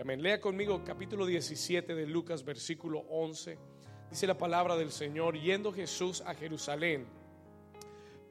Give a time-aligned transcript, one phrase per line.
[0.00, 0.20] Amén.
[0.20, 3.56] Lea conmigo capítulo 17 de Lucas, versículo 11.
[4.10, 7.06] Dice la palabra del Señor, yendo Jesús a Jerusalén,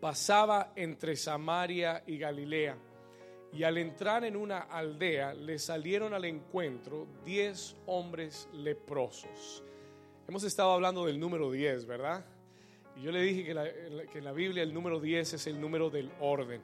[0.01, 2.77] pasaba entre Samaria y Galilea.
[3.53, 9.63] Y al entrar en una aldea, le salieron al encuentro diez hombres leprosos.
[10.27, 12.25] Hemos estado hablando del número 10, ¿verdad?
[12.97, 15.89] Y yo le dije que, que en la Biblia el número 10 es el número
[15.89, 16.61] del orden.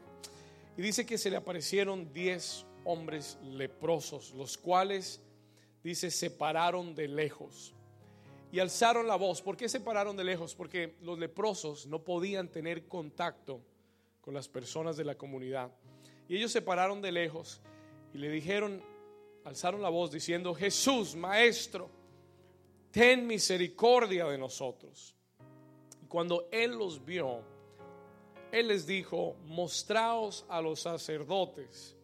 [0.75, 5.21] Y dice que se le aparecieron diez hombres leprosos, los cuales,
[5.83, 7.73] dice, se pararon de lejos
[8.51, 9.41] y alzaron la voz.
[9.41, 10.55] ¿Por qué se pararon de lejos?
[10.55, 13.61] Porque los leprosos no podían tener contacto
[14.21, 15.71] con las personas de la comunidad.
[16.27, 17.61] Y ellos se pararon de lejos
[18.13, 18.83] y le dijeron,
[19.45, 21.89] alzaron la voz diciendo, Jesús, Maestro,
[22.91, 25.15] ten misericordia de nosotros.
[26.03, 27.41] Y cuando Él los vio,
[28.51, 31.95] Él les dijo, mostraos a los sacerdotes.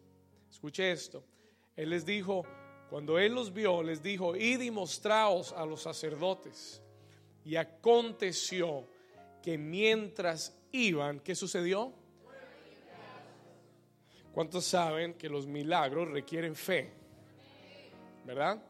[0.56, 1.22] Escuche esto.
[1.76, 2.42] Él les dijo,
[2.88, 6.80] cuando Él los vio, les dijo, id y mostraos a los sacerdotes.
[7.44, 8.88] Y aconteció
[9.42, 11.92] que mientras iban, ¿qué sucedió?
[14.32, 16.90] ¿Cuántos saben que los milagros requieren fe?
[18.24, 18.62] ¿Verdad?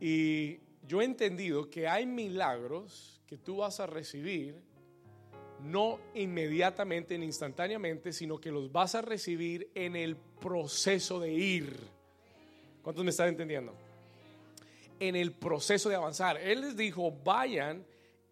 [0.00, 4.60] Y yo he entendido que hay milagros que tú vas a recibir
[5.64, 11.76] no inmediatamente ni instantáneamente, sino que los vas a recibir en el proceso de ir.
[12.82, 13.74] ¿Cuántos me están entendiendo?
[15.00, 16.38] En el proceso de avanzar.
[16.38, 17.84] Él les dijo, vayan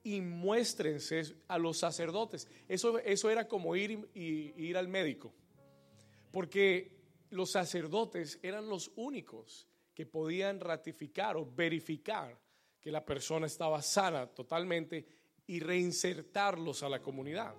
[0.02, 2.48] y muéstrense a los sacerdotes.
[2.68, 5.32] Eso, eso era como ir, y, ir al médico.
[6.30, 6.96] Porque
[7.30, 12.38] los sacerdotes eran los únicos que podían ratificar o verificar
[12.80, 15.04] que la persona estaba sana totalmente
[15.46, 17.54] y reinsertarlos a la comunidad.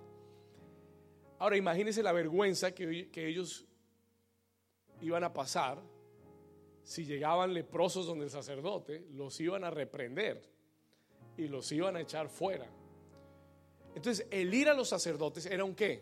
[1.40, 3.66] Ahora imagínense la vergüenza que, que ellos
[5.02, 5.82] iban a pasar
[6.84, 10.42] si llegaban leprosos donde el sacerdote, los iban a reprender
[11.36, 12.66] y los iban a echar fuera.
[13.94, 16.02] Entonces, el ir a los sacerdotes era un qué?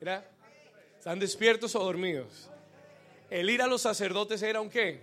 [0.00, 0.30] Era,
[0.98, 2.50] ¿están despiertos o dormidos?
[3.30, 5.00] El ir a los sacerdotes era un qué?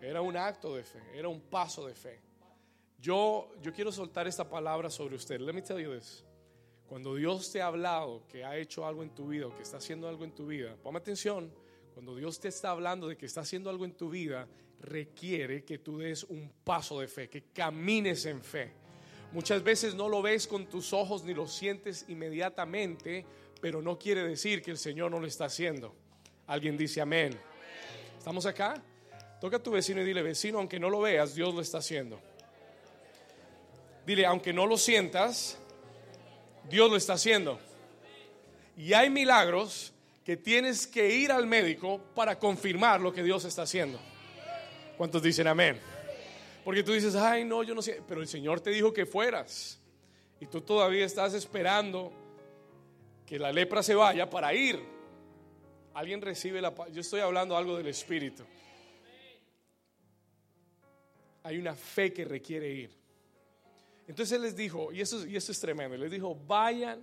[0.00, 2.20] Era un acto de fe, era un paso de fe.
[3.04, 5.38] Yo, yo quiero soltar esta palabra sobre usted.
[5.38, 6.24] Let me tell you this.
[6.88, 9.76] Cuando Dios te ha hablado que ha hecho algo en tu vida o que está
[9.76, 11.52] haciendo algo en tu vida, ponme atención.
[11.92, 14.48] Cuando Dios te está hablando de que está haciendo algo en tu vida,
[14.80, 18.72] requiere que tú des un paso de fe, que camines en fe.
[19.32, 23.26] Muchas veces no lo ves con tus ojos ni lo sientes inmediatamente,
[23.60, 25.94] pero no quiere decir que el Señor no lo está haciendo.
[26.46, 27.38] Alguien dice amén.
[28.16, 28.82] ¿Estamos acá?
[29.42, 32.18] Toca a tu vecino y dile, vecino, aunque no lo veas, Dios lo está haciendo.
[34.06, 35.58] Dile, aunque no lo sientas,
[36.68, 37.58] Dios lo está haciendo.
[38.76, 39.92] Y hay milagros
[40.24, 44.00] que tienes que ir al médico para confirmar lo que Dios está haciendo.
[44.96, 45.78] ¿Cuántos dicen amén?
[46.64, 49.78] Porque tú dices, ay, no, yo no sé, pero el Señor te dijo que fueras.
[50.40, 52.12] Y tú todavía estás esperando
[53.26, 54.80] que la lepra se vaya para ir.
[55.92, 56.88] Alguien recibe la paz.
[56.92, 58.44] Yo estoy hablando algo del Espíritu.
[61.42, 63.03] Hay una fe que requiere ir.
[64.06, 67.00] Entonces él les dijo, y eso, y eso es tremendo, les dijo, vayan,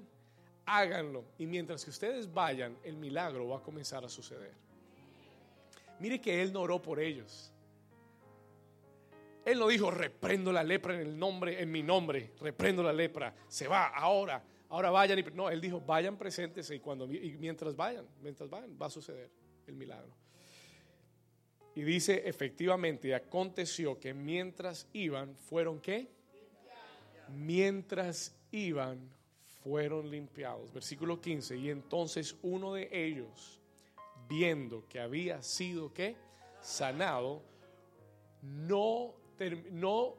[0.66, 1.25] háganlo.
[1.38, 4.53] Y mientras que ustedes vayan, el milagro va a comenzar a suceder.
[6.00, 7.51] Mire que él no oró por ellos.
[9.45, 13.33] Él no dijo, reprendo la lepra en el nombre, en mi nombre, reprendo la lepra,
[13.47, 15.18] se va ahora, ahora vayan.
[15.18, 18.89] Y, no, él dijo, vayan presentes y, cuando, y mientras vayan, mientras vayan, va a
[18.91, 19.31] suceder
[19.66, 20.16] el milagro.
[21.73, 26.09] Y dice, efectivamente, aconteció que mientras iban, fueron qué?
[27.31, 29.00] Mientras iban,
[29.64, 30.72] fueron limpiados.
[30.74, 31.58] Versículo 15.
[31.58, 33.59] Y entonces uno de ellos,
[34.28, 36.16] viendo que había sido que
[36.62, 37.44] sanado,
[38.42, 39.14] no,
[39.72, 40.16] no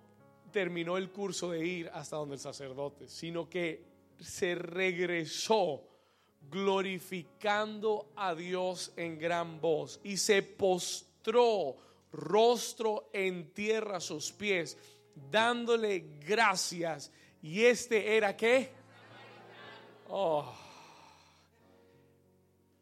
[0.53, 3.85] terminó el curso de ir hasta donde el sacerdote, sino que
[4.21, 5.83] se regresó
[6.51, 11.77] glorificando a Dios en gran voz y se postró
[12.13, 14.77] rostro en tierra a sus pies
[15.15, 17.11] dándole gracias.
[17.43, 18.71] ¿Y este era qué?
[20.09, 20.53] Oh,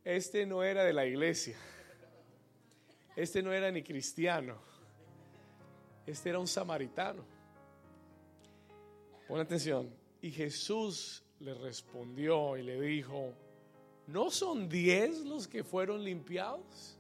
[0.05, 1.57] este no era de la iglesia.
[3.15, 4.57] Este no era ni cristiano.
[6.07, 7.25] Este era un samaritano.
[9.29, 9.95] Pon atención.
[10.23, 13.33] Y Jesús le respondió y le dijo,
[14.07, 16.99] ¿no son diez los que fueron limpiados?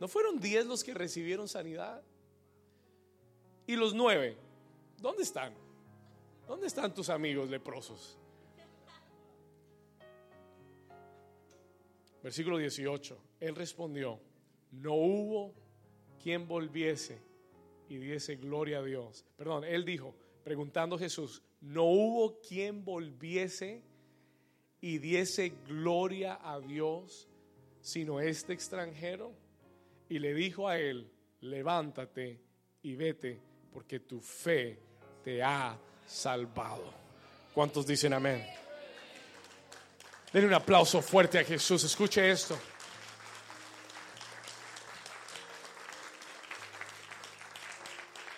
[0.00, 2.02] ¿No fueron diez los que recibieron sanidad?
[3.72, 4.36] ¿Y los nueve?
[5.00, 5.54] ¿Dónde están?
[6.46, 8.18] ¿Dónde están tus amigos leprosos?
[12.22, 13.18] Versículo 18.
[13.40, 14.20] Él respondió,
[14.72, 15.54] no hubo
[16.22, 17.22] quien volviese
[17.88, 19.24] y diese gloria a Dios.
[19.38, 20.14] Perdón, él dijo,
[20.44, 23.82] preguntando a Jesús, no hubo quien volviese
[24.82, 27.26] y diese gloria a Dios,
[27.80, 29.32] sino este extranjero.
[30.10, 31.10] Y le dijo a él,
[31.40, 32.38] levántate
[32.82, 33.40] y vete,
[33.72, 34.78] porque tu fe
[35.24, 35.76] te ha
[36.06, 36.92] salvado.
[37.54, 38.46] ¿Cuántos dicen amén?
[40.32, 41.84] Denle un aplauso fuerte a Jesús.
[41.84, 42.58] Escuche esto.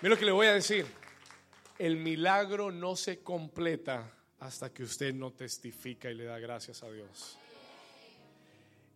[0.00, 0.86] Mira lo que le voy a decir.
[1.78, 6.90] El milagro no se completa hasta que usted no testifica y le da gracias a
[6.90, 7.38] Dios.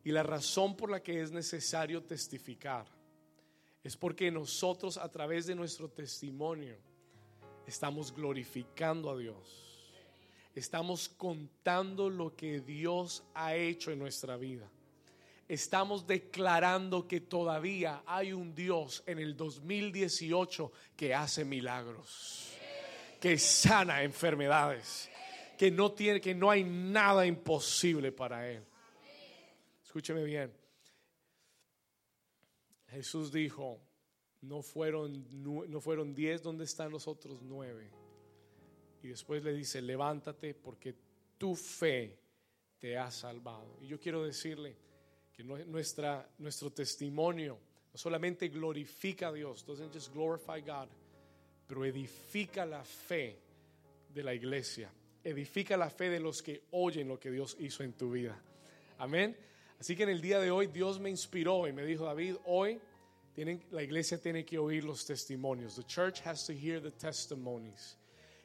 [0.05, 2.98] Y la razón por la que es necesario testificar
[3.89, 6.77] es porque nosotros a través de nuestro testimonio
[7.67, 9.91] estamos glorificando a Dios.
[10.55, 14.71] Estamos contando lo que Dios ha hecho en nuestra vida
[15.49, 22.53] estamos declarando que todavía hay un Dios en el 2018 que hace milagros,
[23.19, 25.11] que sana enfermedades,
[25.57, 28.63] que no tiene que no hay nada imposible para él.
[29.83, 30.58] Escúcheme bien.
[32.89, 33.81] Jesús dijo,
[34.43, 37.91] no fueron no fueron diez, ¿dónde están los otros nueve?
[39.03, 40.95] Y después le dice, levántate porque
[41.37, 42.19] tu fe
[42.79, 43.79] te ha salvado.
[43.81, 44.77] Y yo quiero decirle,
[45.39, 47.61] que nuestra, nuestro testimonio
[47.93, 50.89] no solamente glorifica a Dios, doesn't just glorify God,
[51.65, 53.39] pero edifica la fe
[54.13, 54.91] de la iglesia,
[55.23, 58.37] edifica la fe de los que oyen lo que Dios hizo en tu vida.
[58.99, 59.37] Amén.
[59.81, 62.81] Así que en el día de hoy Dios me inspiró y me dijo, David, hoy
[63.71, 65.77] la iglesia tiene que oír los testimonios.
[65.77, 67.97] The church has to hear the testimonies.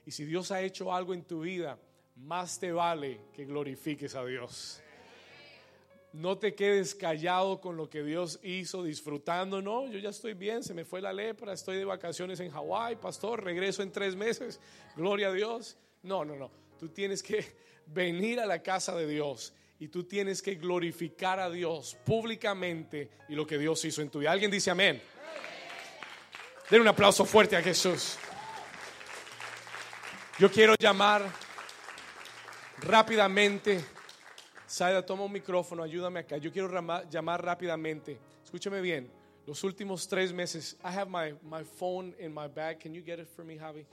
[0.05, 1.79] Y si Dios ha hecho algo en tu vida,
[2.15, 4.81] más te vale que glorifiques a Dios.
[6.11, 9.63] No te quedes callado con lo que Dios hizo, disfrutando.
[9.63, 12.97] No, yo ya estoy bien, se me fue la lepra, estoy de vacaciones en Hawái,
[12.97, 14.59] pastor, regreso en tres meses.
[14.95, 15.75] Gloria a Dios.
[16.03, 16.51] No, no, no.
[16.77, 17.43] Tú tienes que
[17.87, 23.35] venir a la casa de Dios y tú tienes que glorificar a Dios públicamente y
[23.35, 24.31] lo que Dios hizo en tu vida.
[24.31, 25.01] ¿Alguien dice amén?
[26.69, 28.17] Den un aplauso fuerte a Jesús.
[30.39, 31.23] Yo quiero llamar
[32.79, 33.83] rápidamente
[34.73, 36.37] Saida, toma un micrófono, ayúdame acá.
[36.37, 36.67] Yo quiero
[37.07, 38.17] llamar rápidamente.
[38.43, 39.07] Escúchame bien.
[39.45, 42.79] Los últimos tres meses, I have my, my phone in my bag.
[42.79, 43.85] Can you get it for me, Javi?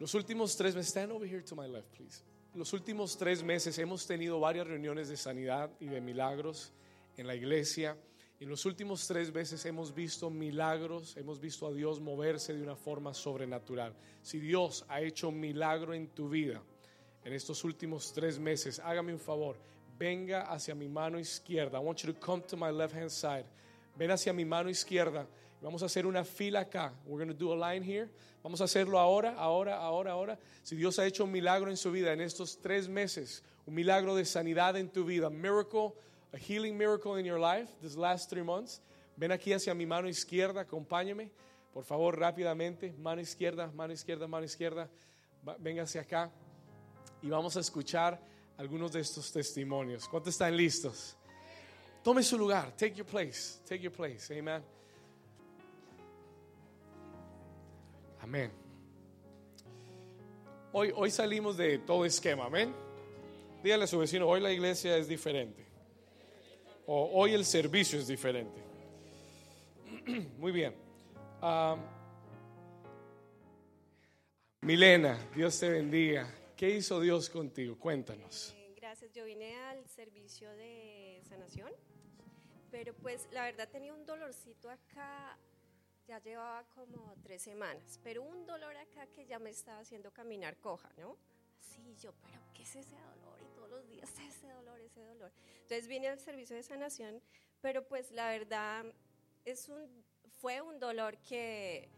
[0.00, 2.24] Los últimos tres meses, stand over here to my left, please.
[2.54, 6.72] Los últimos tres meses hemos tenido varias reuniones de sanidad y de milagros
[7.16, 7.96] en la iglesia.
[8.38, 12.76] En los últimos tres meses hemos visto milagros, hemos visto a Dios moverse de una
[12.76, 13.92] forma sobrenatural.
[14.22, 16.62] Si Dios ha hecho un milagro en tu vida
[17.24, 19.56] en estos últimos tres meses, hágame un favor,
[19.98, 21.80] venga hacia mi mano izquierda.
[21.80, 23.46] I want you to come to my left hand side.
[23.96, 25.26] Ven hacia mi mano izquierda.
[25.64, 26.92] Vamos a hacer una fila acá.
[27.06, 28.10] We're going to do a line here.
[28.42, 30.38] Vamos a hacerlo ahora, ahora, ahora, ahora.
[30.62, 34.14] Si Dios ha hecho un milagro en su vida en estos tres meses, un milagro
[34.14, 35.94] de sanidad en tu vida, miracle,
[36.34, 38.82] a healing miracle in your life, these last three months,
[39.16, 41.30] ven aquí hacia mi mano izquierda, acompáñeme.
[41.72, 44.90] Por favor, rápidamente, mano izquierda, mano izquierda, mano izquierda.
[45.60, 46.30] Venga hacia acá
[47.22, 48.20] y vamos a escuchar
[48.58, 50.06] algunos de estos testimonios.
[50.08, 51.16] ¿Cuántos están listos?
[52.02, 52.70] Tome su lugar.
[52.76, 53.60] Take your place.
[53.66, 54.30] Take your place.
[54.30, 54.62] Amen.
[58.24, 58.50] Amén.
[60.72, 62.46] Hoy, hoy salimos de todo esquema.
[62.46, 62.74] Amén.
[63.62, 65.62] Dígale a su vecino, hoy la iglesia es diferente.
[66.86, 68.62] O hoy el servicio es diferente.
[70.38, 70.74] Muy bien.
[74.62, 76.26] Milena, Dios te bendiga.
[76.56, 77.78] ¿Qué hizo Dios contigo?
[77.78, 78.54] Cuéntanos.
[78.56, 81.70] Eh, gracias, yo vine al servicio de sanación,
[82.70, 85.36] pero pues la verdad tenía un dolorcito acá,
[86.06, 90.56] ya llevaba como tres semanas, pero un dolor acá que ya me estaba haciendo caminar
[90.58, 91.16] coja, ¿no?
[91.58, 93.40] Sí, yo, pero ¿qué es ese dolor?
[93.42, 95.32] Y todos los días ese dolor, ese dolor.
[95.62, 97.22] Entonces vine al servicio de sanación,
[97.60, 98.84] pero pues la verdad
[99.44, 100.04] es un,
[100.36, 101.88] fue un dolor que,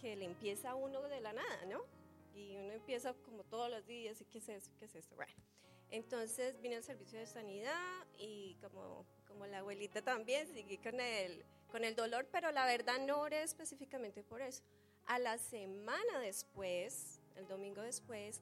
[0.00, 1.84] que le empieza a uno de la nada, ¿no?
[2.34, 4.70] y uno empieza como todos los días, ¿y qué es eso?
[4.78, 5.14] ¿Qué es esto?
[5.14, 5.32] Bueno,
[5.90, 11.44] entonces vine al servicio de sanidad y como, como la abuelita también, seguí con el,
[11.74, 14.62] con el dolor, pero la verdad no oré específicamente por eso.
[15.06, 18.40] A la semana después, el domingo después,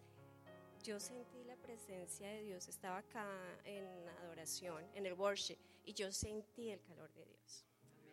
[0.82, 3.26] yo sentí la presencia de Dios, estaba acá
[3.64, 3.86] en
[4.20, 7.64] adoración, en el worship, y yo sentí el calor de Dios,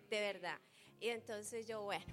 [0.10, 0.58] de verdad.
[1.02, 2.06] Y entonces yo, bueno,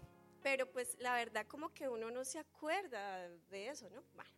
[0.43, 4.03] pero pues la verdad como que uno no se acuerda de eso, ¿no?
[4.17, 4.33] Bueno,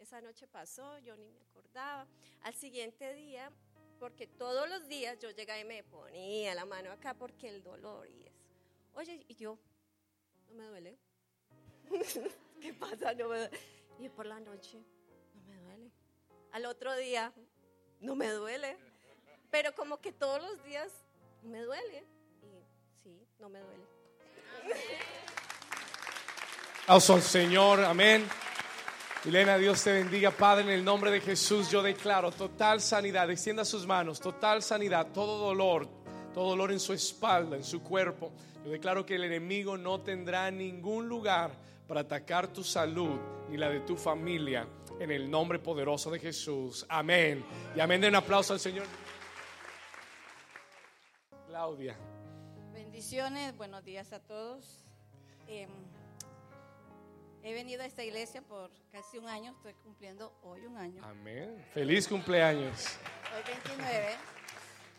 [0.00, 2.08] esa noche pasó, yo ni me acordaba.
[2.42, 3.52] Al siguiente día
[3.98, 8.08] porque todos los días yo llegaba y me ponía la mano acá porque el dolor
[8.08, 8.44] y eso.
[8.94, 9.58] Oye, y yo,
[10.48, 10.98] no me duele.
[12.60, 13.14] ¿Qué pasa?
[13.98, 14.78] Y por la noche,
[15.34, 15.90] no me duele.
[16.52, 17.32] Al otro día,
[18.00, 18.76] no me duele.
[19.50, 20.92] Pero como que todos los días
[21.42, 22.04] me duele.
[22.42, 23.84] Y sí, no me duele.
[26.86, 28.26] Al Señor, amén.
[29.26, 33.64] Elena, Dios te bendiga, Padre, en el nombre de Jesús yo declaro total sanidad, extienda
[33.64, 35.88] sus manos, total sanidad, todo dolor,
[36.32, 38.30] todo dolor en su espalda, en su cuerpo.
[38.64, 41.50] Yo declaro que el enemigo no tendrá ningún lugar
[41.88, 43.18] para atacar tu salud
[43.50, 44.68] ni la de tu familia,
[45.00, 46.86] en el nombre poderoso de Jesús.
[46.88, 47.44] Amén.
[47.74, 48.00] Y amén.
[48.00, 48.86] De un aplauso al Señor.
[51.48, 51.96] Claudia.
[52.72, 54.86] Bendiciones, buenos días a todos.
[55.48, 55.68] Em,
[57.46, 61.00] He venido a esta iglesia por casi un año, estoy cumpliendo hoy un año.
[61.04, 61.64] Amén.
[61.72, 62.98] Feliz cumpleaños.
[63.36, 64.16] Hoy 29.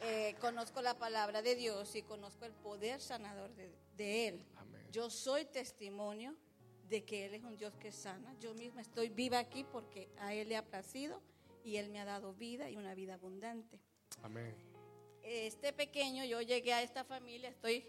[0.04, 3.54] Eh, conozco la palabra de Dios y conozco el poder sanador
[3.98, 4.46] de, Él.
[4.56, 4.82] Amén.
[4.94, 6.38] Yo soy testimonio
[6.88, 8.34] de que Él es un Dios que sana.
[8.39, 11.22] Yo misma estoy viva aquí porque a Él le ha placido
[11.66, 13.82] y Él me ha dado vida y una vida abundante.
[14.24, 14.56] Amén.
[15.22, 17.84] Este pequeño, yo llegué a esta familia, estoy,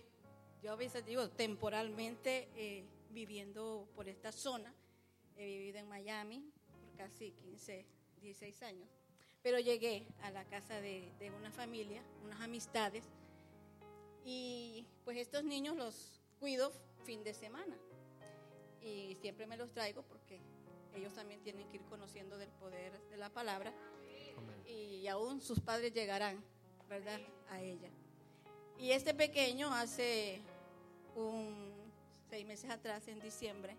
[0.64, 4.74] yo a veces digo, temporalmente eh, viviendo por esta zona.
[5.36, 6.50] He vivido en Miami
[6.80, 7.86] por casi 15,
[8.20, 8.88] 16 años.
[9.42, 13.04] Pero llegué a la casa de, una familia, unas amistades,
[14.24, 16.72] y pues estos niños los cuido
[17.04, 17.76] fin de semana.
[18.82, 20.40] Y siempre me los traigo porque
[20.94, 23.72] ellos también tienen que ir conociendo del poder de la palabra.
[24.66, 26.42] Y aún sus padres llegarán,
[26.88, 27.20] ¿verdad?
[27.48, 27.88] A ella.
[28.78, 30.40] Y este pequeño hace
[31.16, 31.67] un
[32.28, 33.76] seis meses atrás, en diciembre,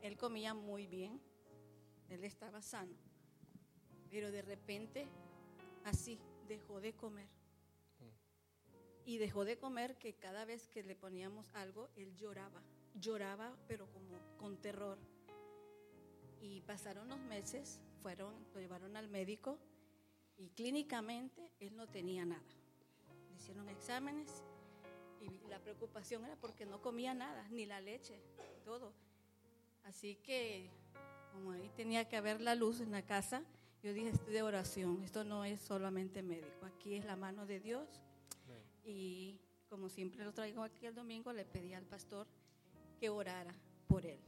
[0.00, 1.20] él comía muy bien,
[2.08, 2.94] él estaba sano,
[4.10, 5.08] pero de repente,
[5.84, 7.28] así, dejó de comer.
[9.06, 12.62] Y dejó de comer que cada vez que le poníamos algo, él lloraba,
[12.94, 14.98] lloraba, pero como con terror.
[16.40, 19.58] Y pasaron los meses, fueron, lo llevaron al médico
[20.38, 22.42] y clínicamente él no tenía nada.
[23.28, 24.42] Le hicieron exámenes
[25.24, 28.20] y la preocupación era porque no comía nada, ni la leche,
[28.64, 28.92] todo.
[29.84, 30.70] Así que,
[31.32, 33.42] como ahí tenía que haber la luz en la casa,
[33.82, 37.60] yo dije, estoy de oración, esto no es solamente médico, aquí es la mano de
[37.60, 37.88] Dios.
[38.84, 39.38] Y
[39.68, 42.26] como siempre lo traigo aquí el domingo, le pedí al pastor
[42.98, 43.54] que orara
[43.86, 44.20] por él.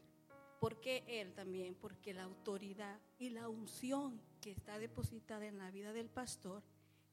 [0.61, 1.75] ¿Por qué él también?
[1.75, 6.63] Porque la autoridad y la unción que está depositada en la vida del pastor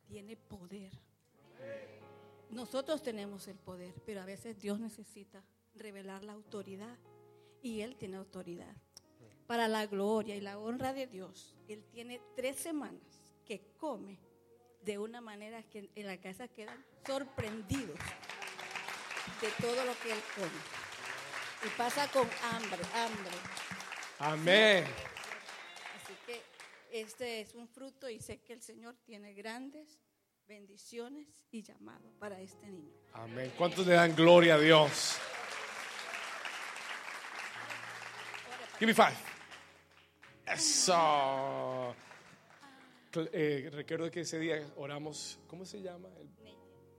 [0.07, 0.91] tiene poder.
[2.53, 5.43] Nosotros tenemos el poder, pero a veces Dios necesita
[5.73, 6.97] revelar la autoridad
[7.63, 8.75] y Él tiene autoridad.
[9.47, 13.01] Para la gloria y la honra de Dios, Él tiene tres semanas
[13.43, 14.19] que come
[14.83, 17.97] de una manera que en la casa quedan sorprendidos
[19.41, 21.65] de todo lo que Él come.
[21.65, 23.37] Y pasa con hambre, hambre.
[24.19, 24.85] Amén.
[25.95, 26.41] Así que
[26.91, 29.99] este es un fruto y sé que el Señor tiene grandes
[30.53, 32.93] bendiciones y llamado para este niño.
[33.13, 33.51] Amén.
[33.57, 35.17] ¿Cuántos le dan gloria a Dios?
[38.77, 39.17] Give me five.
[40.45, 41.95] Eso.
[43.31, 46.09] Eh, recuerdo que ese día oramos, ¿cómo se llama?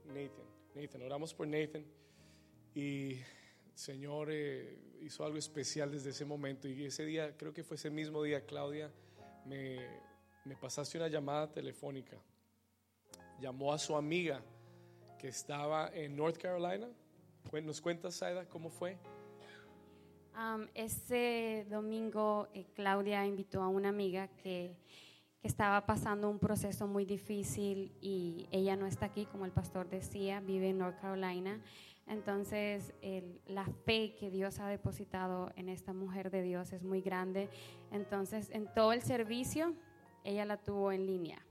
[0.07, 0.45] Nathan.
[0.73, 1.01] Nathan.
[1.03, 1.85] Oramos por Nathan
[2.73, 3.17] y
[3.73, 7.89] Señor eh, hizo algo especial desde ese momento y ese día, creo que fue ese
[7.89, 8.91] mismo día, Claudia,
[9.45, 9.77] me,
[10.43, 12.17] me pasaste una llamada telefónica
[13.39, 14.41] llamó a su amiga
[15.17, 16.87] que estaba en North Carolina.
[17.63, 18.97] ¿Nos cuentas, Saida, cómo fue?
[20.73, 24.75] ese domingo eh, Claudia invitó a una amiga que,
[25.39, 29.87] que, estaba pasando un proceso muy difícil y ella no está aquí, como el pastor
[29.89, 31.61] decía, vive en North Carolina.
[32.07, 32.93] Entonces,
[33.47, 37.49] la fe que Dios ha depositado en esta mujer de Dios es muy grande.
[37.91, 39.73] Entonces, en todo el servicio,
[40.23, 41.43] ella la tuvo en línea.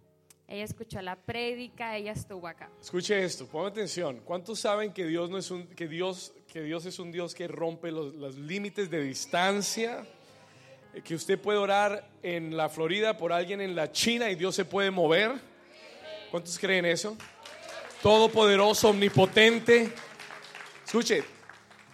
[0.47, 2.69] Ella escuchó la prédica, ella estuvo acá.
[2.81, 4.21] Escuche esto, ponga atención.
[4.25, 7.49] ¿Cuántos saben que Dios no es un que Dios que Dios es un Dios que
[7.49, 10.07] rompe los, límites de distancia?
[10.93, 14.55] Eh, que usted puede orar en la Florida por alguien en la China y Dios
[14.55, 15.33] se puede mover.
[16.31, 17.17] ¿Cuántos creen eso?
[18.03, 19.93] Todopoderoso, omnipotente.
[20.85, 21.25] Escuche,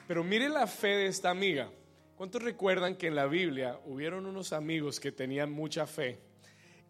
[0.08, 1.70] pero mire la fe de esta amiga.
[2.16, 6.18] ¿Cuántos recuerdan que en la Biblia hubieron unos amigos que tenían mucha fe?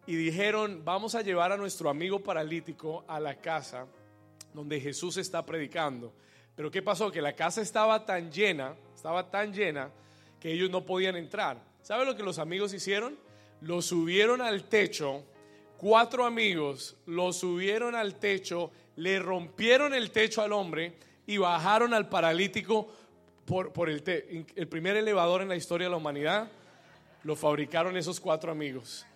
[0.07, 3.87] Y dijeron, vamos a llevar a nuestro amigo paralítico a la casa
[4.53, 6.13] donde Jesús está predicando.
[6.55, 7.11] Pero ¿qué pasó?
[7.11, 9.89] Que la casa estaba tan llena, estaba tan llena
[10.39, 11.61] que ellos no podían entrar.
[11.81, 13.17] ¿Sabe lo que los amigos hicieron?
[13.61, 15.23] Lo subieron al techo
[15.81, 20.93] cuatro amigos lo subieron al techo, le rompieron el techo al hombre
[21.25, 22.87] y bajaron al paralítico
[23.45, 24.03] por, por el,
[24.55, 26.51] el primer elevador en la historia de la humanidad.
[27.23, 29.07] Lo fabricaron esos cuatro amigos.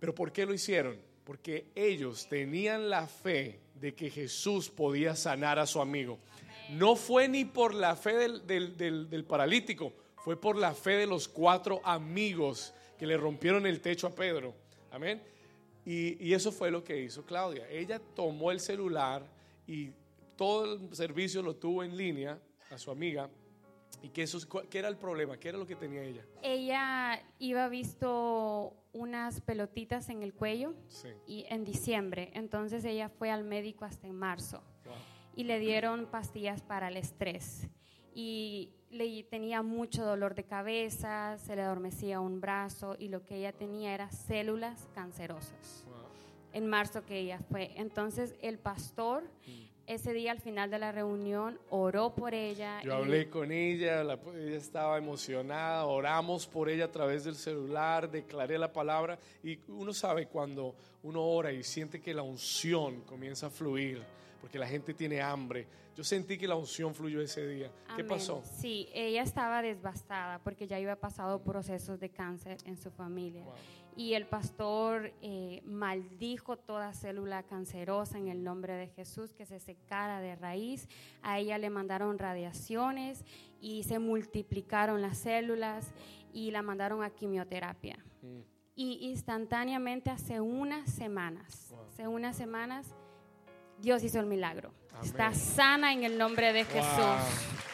[0.00, 0.96] Pero ¿por qué lo hicieron?
[1.24, 6.18] Porque ellos tenían la fe de que Jesús podía sanar a su amigo.
[6.70, 9.92] No fue ni por la fe del, del- del- paralítico,
[10.24, 14.54] fue por la fe de los cuatro amigos que le rompieron el techo a Pedro.
[14.90, 15.22] Amén.
[15.84, 17.68] Y, y eso fue lo que hizo Claudia.
[17.70, 19.22] Ella tomó el celular
[19.66, 19.90] y
[20.36, 22.38] todo el servicio lo tuvo en línea
[22.70, 23.30] a su amiga.
[24.02, 24.38] ¿Y qué, eso,
[24.70, 25.38] qué era el problema?
[25.38, 26.24] ¿Qué era lo que tenía ella?
[26.42, 31.08] Ella iba visto unas pelotitas en el cuello Sí.
[31.26, 34.94] y en diciembre, entonces ella fue al médico hasta en marzo Wow.
[35.36, 37.68] y le dieron pastillas para el estrés
[38.14, 43.36] y le tenía mucho dolor de cabeza, se le adormecía un brazo y lo que
[43.36, 45.84] ella tenía era células cancerosas.
[45.86, 45.94] Wow.
[46.52, 49.67] En marzo que ella fue, entonces el pastor Mm.
[49.88, 52.80] Ese día al final de la reunión oró por ella.
[52.82, 57.34] Yo y- hablé con ella, la- ella estaba emocionada, oramos por ella a través del
[57.36, 63.00] celular, declaré la palabra y uno sabe cuando uno ora y siente que la unción
[63.02, 64.02] comienza a fluir,
[64.40, 65.66] porque la gente tiene hambre.
[65.96, 67.72] Yo sentí que la unción fluyó ese día.
[67.86, 68.06] ¿Qué Amén.
[68.06, 68.42] pasó?
[68.60, 73.42] Sí, ella estaba devastada porque ya había pasado procesos de cáncer en su familia.
[73.42, 73.54] Wow.
[73.98, 79.58] Y el pastor eh, maldijo toda célula cancerosa en el nombre de Jesús, que se
[79.58, 80.88] secara de raíz.
[81.20, 83.24] A ella le mandaron radiaciones
[83.60, 85.90] y se multiplicaron las células
[86.32, 87.98] y la mandaron a quimioterapia.
[88.22, 88.38] Mm.
[88.76, 91.80] Y instantáneamente, hace unas semanas, Wow.
[91.88, 92.94] hace unas semanas,
[93.80, 94.72] Dios hizo el milagro.
[94.92, 95.04] Amén.
[95.06, 96.72] Está sana en el nombre de Wow.
[96.72, 97.67] Jesús.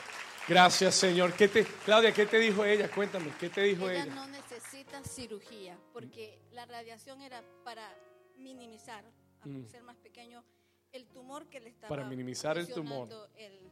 [0.48, 1.32] Gracias, Señor.
[1.34, 2.90] ¿Qué te, Claudia, ¿qué te dijo ella?
[2.90, 4.14] Cuéntame, ¿qué te dijo ella ella?
[4.14, 7.88] no necesita cirugía porque la radiación era para
[8.36, 9.04] minimizar,
[9.40, 9.66] a Mm.
[9.68, 10.44] ser más pequeño,
[10.92, 13.06] el tumor que le estaba Para minimizar el tumor.
[13.08, 13.70] lesionando el-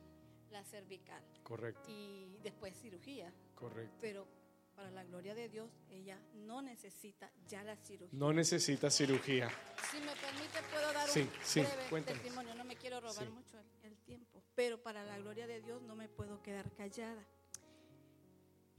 [0.50, 3.32] la cervical Correcto, y después cirugía.
[3.54, 3.94] correcto.
[4.00, 4.26] Pero
[4.74, 8.18] para la gloria de Dios, ella no necesita ya la cirugía.
[8.18, 9.50] No necesita cirugía.
[9.90, 12.22] Si me permite, puedo dar Sí, un sí, breve cuéntanos.
[12.22, 12.54] testimonio.
[12.54, 13.30] No me quiero robar Sí.
[13.30, 17.24] mucho el, el tiempo, pero para la gloria de Dios no me puedo quedar callada.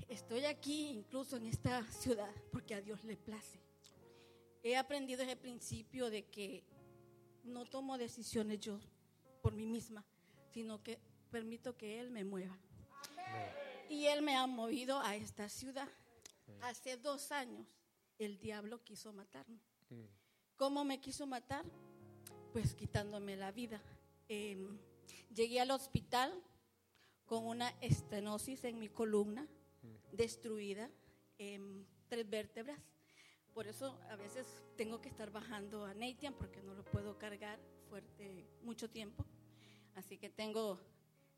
[0.07, 3.59] Estoy aquí, incluso en esta ciudad, porque a Dios le place.
[4.61, 6.63] He aprendido ese principio de que
[7.43, 8.79] no tomo decisiones yo
[9.41, 10.05] por mí misma,
[10.53, 10.99] sino que
[11.31, 12.57] permito que Él me mueva.
[13.89, 15.89] Y Él me ha movido a esta ciudad.
[16.61, 17.67] Hace dos años
[18.19, 19.59] el diablo quiso matarme.
[20.55, 21.65] ¿Cómo me quiso matar?
[22.53, 23.81] Pues quitándome la vida.
[24.29, 24.67] Eh,
[25.33, 26.33] llegué al hospital
[27.25, 29.47] con una estenosis en mi columna,
[30.11, 30.89] destruida,
[31.37, 32.79] em, tres vértebras.
[33.53, 34.45] Por eso a veces
[34.77, 39.25] tengo que estar bajando a Neitian porque no lo puedo cargar fuerte mucho tiempo.
[39.95, 40.79] Así que tengo,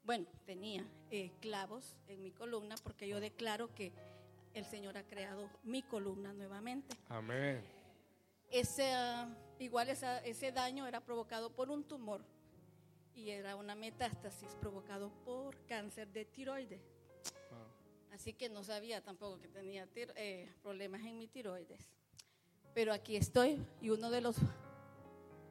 [0.04, 3.92] bueno, tenía eh, clavos en mi columna porque yo declaro que
[4.54, 6.96] el Señor ha creado mi columna nuevamente.
[7.10, 7.62] Amén.
[8.50, 9.28] Ese, ah,
[9.60, 12.24] igual esa- ese daño era provocado por un tumor
[13.16, 16.82] y era una metástasis provocado por cáncer de tiroides.
[18.12, 21.90] Así que no sabía tampoco que tenía eh, problemas en mi tiroides.
[22.74, 24.38] Pero aquí estoy y uno de los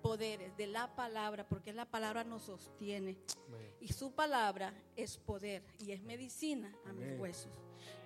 [0.02, 3.16] poderes de la palabra, porque la palabra nos sostiene,
[3.48, 3.74] Amén.
[3.80, 7.12] y su palabra es poder y es medicina a Amén.
[7.12, 7.52] mis huesos.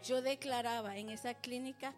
[0.04, 1.94] Yo declaraba en esa clínica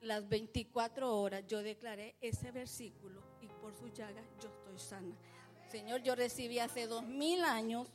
[0.00, 5.14] las 24 horas, yo declaré ese versículo y por su llaga yo estoy sana.
[5.74, 7.88] Señor, yo recibí hace dos mil años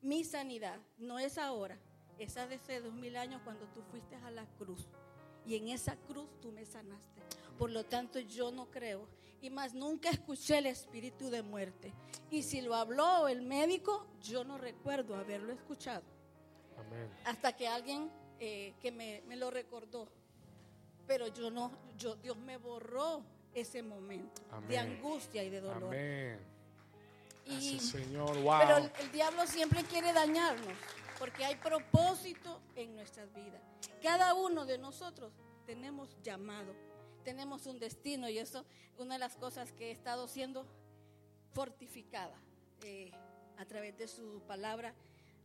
[0.00, 1.76] mi sanidad, no es ahora,
[2.16, 4.86] de hace dos mil años cuando tú fuiste a la cruz
[5.44, 7.20] y en esa cruz tú me sanaste.
[7.58, 9.08] Por lo tanto, yo no creo
[9.40, 11.92] y más nunca escuché el espíritu de muerte.
[12.30, 16.04] Y si lo habló el médico, yo no recuerdo haberlo escuchado.
[16.78, 17.10] Amén.
[17.24, 18.08] Hasta que alguien
[18.38, 20.06] eh, que me, me lo recordó.
[21.08, 25.92] Pero yo no, yo, Dios me borró ese momento de angustia y de dolor.
[25.92, 26.55] Amén.
[27.46, 28.36] Y- Gracias, Señor.
[28.42, 28.58] Wow.
[28.60, 30.72] pero el, el diablo siempre quiere dañarnos,
[31.18, 33.62] porque hay propósito en nuestras vidas.
[34.02, 35.32] Cada uno de nosotros
[35.64, 36.74] tenemos llamado,
[37.24, 38.64] tenemos un destino y eso
[38.98, 40.66] una de las cosas que he estado siendo
[41.52, 42.36] fortificada
[42.82, 43.10] eh,
[43.58, 44.94] a través de su palabra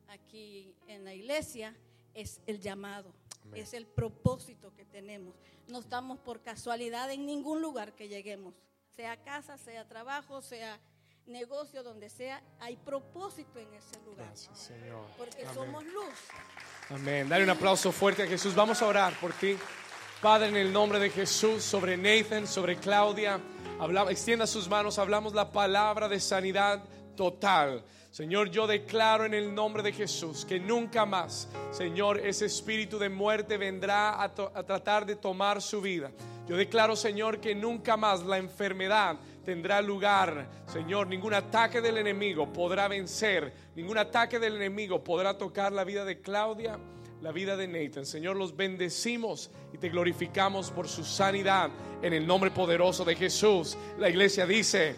[0.10, 1.76] aquí en la iglesia
[2.14, 3.62] es el llamado, Amén.
[3.64, 5.36] es el propósito que tenemos.
[5.68, 8.54] No estamos por casualidad en ningún lugar que lleguemos,
[8.90, 10.80] sea casa, sea trabajo, sea
[11.28, 15.06] negocio, donde sea, hay propósito en ese lugar, Gracias, Señor.
[15.18, 15.56] porque Amén.
[15.56, 16.14] somos luz.
[16.90, 17.30] Amén.
[17.30, 18.54] Dale un aplauso fuerte a Jesús.
[18.54, 19.58] Vamos a orar por ti.
[20.22, 23.40] Padre, en el nombre de Jesús, sobre Nathan, sobre Claudia,
[24.10, 26.84] extienda sus manos, hablamos la palabra de sanidad
[27.16, 27.84] total.
[28.12, 33.10] Señor, yo declaro en el nombre de Jesús que nunca más, Señor, ese espíritu de
[33.10, 36.12] muerte vendrá a, a, tratar de tomar su vida.
[36.48, 40.50] Yo declaro, Señor, que nunca más la enfermedad tendrá lugar.
[40.66, 46.06] Señor, ningún ataque del enemigo podrá vencer, ningún ataque del enemigo podrá tocar la vida
[46.06, 46.80] de Claudia,
[47.22, 48.06] la vida de Nathan.
[48.06, 51.70] Señor, los bendecimos y te glorificamos por su sanidad
[52.02, 53.78] en el nombre poderoso de Jesús.
[54.00, 54.96] La iglesia dice,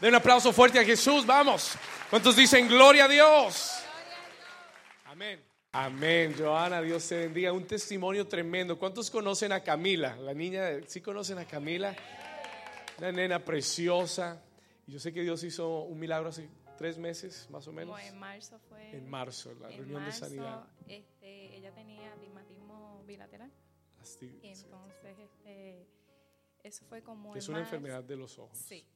[0.00, 1.76] Den un aplauso fuerte a Jesús, vamos.
[2.10, 3.72] ¿Cuántos dicen gloria a Dios?
[5.06, 5.42] Amén.
[5.72, 7.52] Amén, Joana, Dios te bendiga.
[7.52, 8.78] Un testimonio tremendo.
[8.78, 10.14] ¿Cuántos conocen a Camila?
[10.16, 11.96] La niña, ¿sí conocen a Camila?
[12.98, 14.42] Una nena preciosa.
[14.86, 17.98] Y yo sé que Dios hizo un milagro hace tres meses, más o menos.
[18.00, 18.96] en marzo fue.
[18.96, 20.68] En marzo, la reunión de sanidad.
[20.86, 23.50] Este, ella tenía astigmatismo bilateral.
[24.00, 25.86] Astig y entonces, este,
[26.62, 27.34] eso fue como.
[27.34, 28.58] Es una enfermedad de los ojos.
[28.58, 28.86] Sí.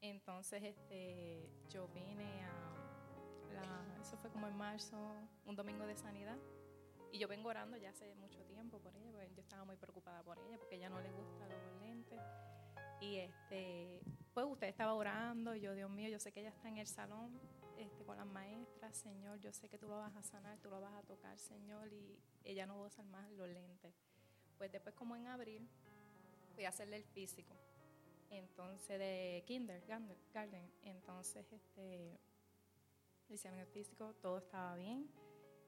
[0.00, 4.96] Entonces, este, yo vine a, la, eso fue como en marzo,
[5.46, 6.36] un domingo de sanidad,
[7.12, 10.24] y yo vengo orando ya hace mucho tiempo por ella, porque yo estaba muy preocupada
[10.24, 12.20] por ella, porque a ella no le gustan los lentes.
[13.02, 14.00] Y este,
[14.32, 16.86] pues usted estaba orando, y yo, Dios mío, yo sé que ella está en el
[16.86, 17.40] salón
[17.76, 20.80] este, con las maestras, Señor, yo sé que tú lo vas a sanar, tú lo
[20.80, 23.92] vas a tocar, Señor, y ella no va a usar más los lentes.
[24.56, 25.68] Pues después, como en abril,
[26.54, 27.52] fui a hacerle el físico
[28.32, 32.18] entonces de kindergarten, entonces este,
[33.28, 35.10] le hicieron el físico, todo estaba bien.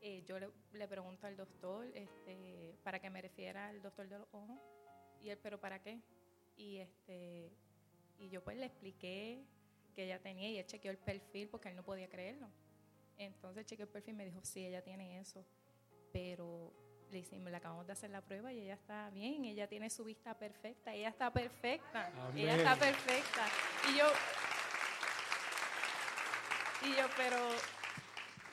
[0.00, 4.18] Eh, yo le, le, pregunto al doctor este, para que me refiera al doctor de
[4.18, 4.58] los ojos,
[5.20, 6.00] y él, pero ¿para qué?
[6.56, 7.52] Y, este,
[8.18, 9.44] y yo pues le expliqué
[9.94, 12.48] que ella tenía y él chequeó el perfil porque él no podía creerlo.
[13.18, 15.44] Entonces chequeó el perfil y me dijo, sí, ella tiene eso,
[16.12, 16.72] pero
[17.10, 20.04] le hicimos, le acabamos de hacer la prueba y ella está bien, ella tiene su
[20.04, 22.38] vista perfecta, ella está perfecta, Amén.
[22.38, 23.46] ella está perfecta.
[23.88, 24.06] Y yo,
[26.86, 27.36] y yo, pero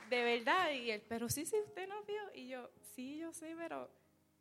[0.10, 3.56] de verdad, y él, pero sí, sí, usted no vio, y yo, sí, yo sé,
[3.58, 3.90] pero,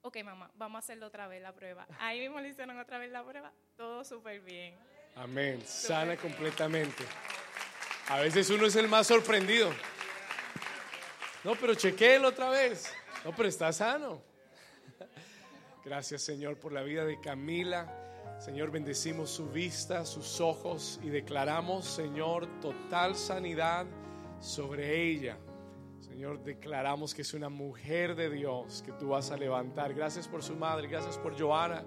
[0.03, 1.87] ok, mamá, vamos a hacerlo otra vez la prueba.
[1.99, 4.75] Ahí mismo le hicieron otra vez la prueba, todo súper bien.
[5.17, 7.05] Amén, sana completamente.
[8.09, 9.71] A veces uno es el más sorprendido.
[11.45, 12.93] No, pero chequéelo otra vez.
[13.25, 14.23] No, pero está sano.
[15.85, 17.97] Gracias, Señor, por la vida de Camila.
[18.39, 23.87] Señor, bendecimos su vista, sus ojos y declaramos, Señor, total sanidad
[24.41, 25.39] sobre ella.
[26.11, 29.95] Señor, declaramos que es una mujer de Dios que tú vas a levantar.
[29.95, 31.85] Gracias por su madre, gracias por Joana,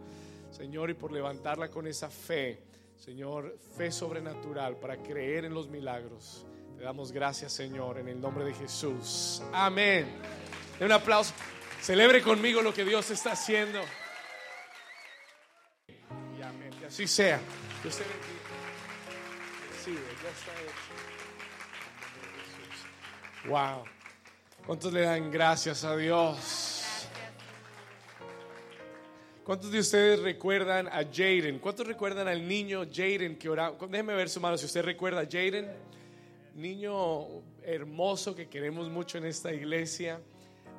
[0.50, 2.64] Señor, y por levantarla con esa fe.
[2.96, 6.46] Señor, fe sobrenatural para creer en los milagros.
[6.78, 9.44] Te damos gracias, Señor, en el nombre de Jesús.
[9.52, 10.08] Amén.
[10.80, 11.34] De un aplauso.
[11.82, 13.82] Celebre conmigo lo que Dios está haciendo.
[15.90, 16.72] Y amén.
[16.80, 17.42] Que así sea.
[17.84, 18.24] Dios te bendiga.
[19.84, 20.94] Sí, ya está hecho.
[23.50, 23.93] Wow.
[24.66, 26.74] ¿Cuántos le dan gracias a Dios?
[29.44, 31.60] ¿Cuántos de ustedes recuerdan a Jaden?
[31.60, 33.76] ¿Cuántos recuerdan al niño Jaden que oraba?
[33.90, 35.70] Déjeme ver su mano si usted recuerda a Jaden.
[36.56, 40.22] Niño hermoso que queremos mucho en esta iglesia.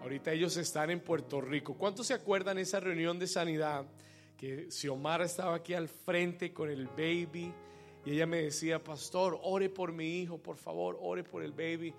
[0.01, 1.75] Ahorita ellos están en Puerto Rico.
[1.75, 3.85] ¿Cuántos se acuerdan esa reunión de sanidad?
[4.39, 7.53] Que Xiomara estaba aquí al frente con el baby
[8.07, 11.95] y ella me decía, pastor, ore por mi hijo, por favor, ore por el baby.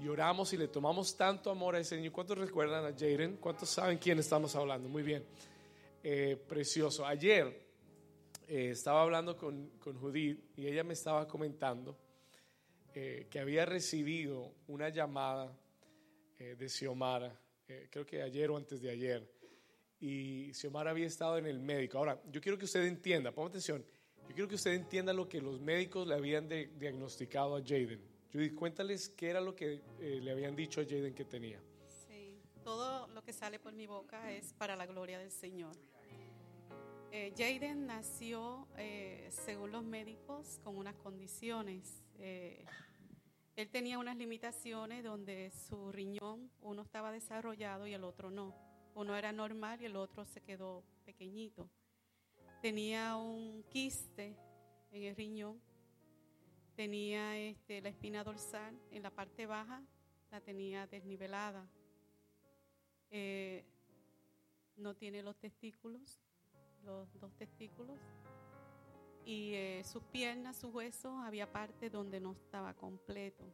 [0.00, 2.10] Y oramos y le tomamos tanto amor a ese niño.
[2.10, 3.36] ¿Cuántos recuerdan a Jaden?
[3.36, 4.88] ¿Cuántos saben quién estamos hablando?
[4.88, 5.22] Muy bien.
[6.02, 7.04] Eh, precioso.
[7.04, 7.46] Ayer
[8.48, 11.98] eh, estaba hablando con, con, Judith y ella me estaba comentando
[12.94, 15.54] eh, que había recibido una llamada
[16.38, 17.38] de Xiomara,
[17.90, 19.30] creo que ayer o antes de ayer,
[20.00, 21.98] y Xiomara había estado en el médico.
[21.98, 23.84] Ahora, yo quiero que usted entienda, ponga atención,
[24.26, 28.09] yo quiero que usted entienda lo que los médicos le habían diagnosticado a Jaden.
[28.32, 31.60] Judith, cuéntales qué era lo que eh, le habían dicho a Jaden que tenía.
[32.06, 35.76] Sí, todo lo que sale por mi boca es para la gloria del Señor.
[37.12, 42.04] Eh, Jaden nació, eh, según los médicos, con unas condiciones.
[42.20, 42.64] Eh,
[43.56, 48.54] él tenía unas limitaciones donde su riñón, uno estaba desarrollado y el otro no.
[48.94, 51.68] Uno era normal y el otro se quedó pequeñito.
[52.62, 54.36] Tenía un quiste
[54.92, 55.60] en el riñón.
[56.80, 59.82] Tenía este, la espina dorsal en la parte baja,
[60.30, 61.68] la tenía desnivelada.
[63.10, 63.66] Eh,
[64.78, 66.22] no tiene los testículos,
[66.82, 67.98] los dos testículos.
[69.26, 73.44] Y eh, sus piernas, sus huesos, había parte donde no estaba completo.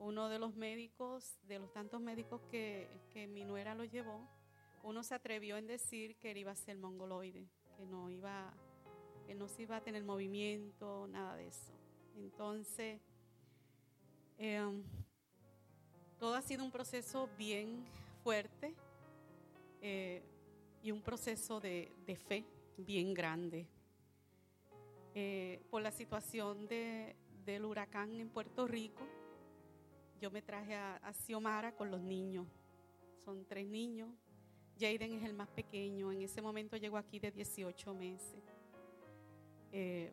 [0.00, 4.28] Uno de los médicos, de los tantos médicos que, que mi nuera lo llevó,
[4.82, 8.52] uno se atrevió en decir que él iba a ser mongoloide, que no iba,
[9.28, 11.85] que no se iba a tener movimiento, nada de eso.
[12.16, 13.00] Entonces,
[14.38, 14.82] em,
[16.18, 17.84] todo ha sido un proceso bien
[18.24, 18.74] fuerte
[19.82, 20.22] eh,
[20.82, 21.92] y un proceso de,
[22.26, 22.44] fe
[22.78, 23.66] bien grande.
[25.14, 29.06] Eh, por la situación de, del huracán en Puerto Rico,
[30.20, 32.46] yo me traje a, a con los niños.
[33.24, 34.10] Son tres niños.
[34.78, 36.12] Jaden es el más pequeño.
[36.12, 38.42] En ese momento llegó aquí de 18 meses.
[39.72, 40.12] Eh,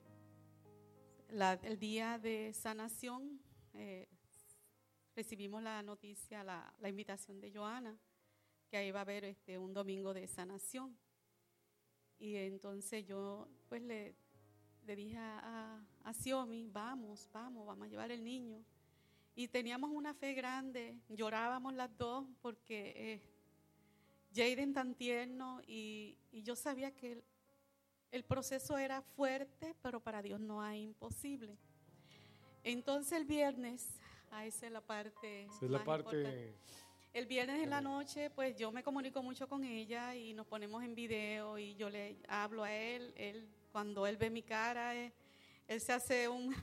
[1.34, 3.40] el día de sanación
[3.74, 4.08] eh,
[5.16, 7.98] recibimos la noticia, la, la invitación de Joana,
[8.70, 10.96] que ahí va a haber este, un domingo de sanación.
[12.20, 14.16] Y entonces yo pues le,
[14.86, 18.64] le dije a, a, Xiomi, vamos, vamos, vamos a llevar el niño.
[19.34, 23.22] Y teníamos una fe grande, llorábamos las dos porque eh,
[24.36, 27.24] Jaden tan tierno y, y yo sabía que
[28.14, 31.58] el proceso era fuerte, pero para Dios no hay imposible.
[32.64, 33.88] Entonces el viernes,
[34.30, 35.46] ah, esa es la parte.
[35.46, 36.18] Esa es la parte.
[36.18, 36.54] importante.
[37.12, 40.84] El viernes en la noche, pues yo me comunico mucho con ella y nos ponemos
[40.84, 43.16] en video y yo le hablo a él.
[43.18, 45.12] Él, cuando él ve mi cara, eh,
[45.68, 46.56] él se hace un,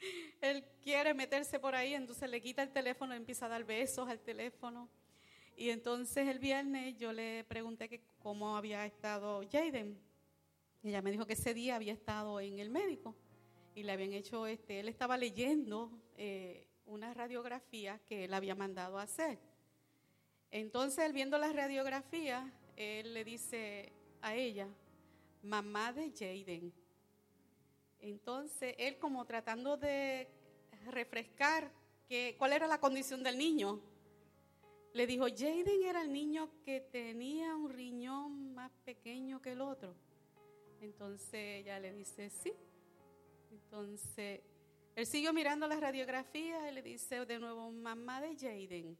[0.40, 4.20] él quiere meterse por ahí, entonces le quita el teléfono, empieza a dar besos al
[4.20, 4.88] teléfono.
[5.58, 10.05] Y entonces el viernes yo le pregunté que cómo había estado Jaden.
[10.86, 13.16] Ella me dijo que ese día había estado en el médico
[13.74, 18.96] y le habían hecho, este, él estaba leyendo eh, una radiografía que él había mandado
[18.96, 19.36] a hacer.
[20.52, 24.68] Entonces, él viendo la radiografía, él le dice a ella,
[25.42, 26.72] mamá de Jaden.
[27.98, 30.28] Entonces, él como tratando de
[30.84, 31.72] refrescar
[32.08, 33.80] que, cuál era la condición del niño,
[34.92, 40.05] le dijo, Jaden era el niño que tenía un riñón más pequeño que el otro.
[40.86, 42.52] Entonces ella le dice, sí.
[43.50, 44.40] Entonces,
[44.94, 48.96] él siguió mirando las radiografías y le dice de nuevo, mamá de Jaden.